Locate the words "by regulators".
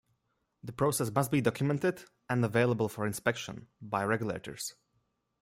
3.83-4.73